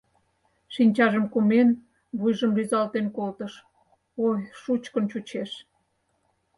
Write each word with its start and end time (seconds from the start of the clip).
Шинчажым 0.73 1.25
кумен, 1.33 1.69
вуйжым 2.19 2.51
рӱзалтен 2.57 3.07
колтыш: 3.17 3.53
«Ой, 4.27 4.39
шучкын 4.61 5.05
чучеш. 5.11 5.51